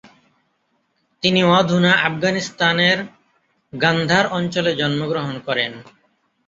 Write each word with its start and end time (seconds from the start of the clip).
তিনি 1.23 1.41
অধুনা 1.51 1.91
আফগানিস্তানের 2.07 2.97
গান্ধার 3.73 4.25
অঞ্চলে 4.37 4.71
জন্মগ্রহণ 4.75 5.35
করেন। 5.47 5.71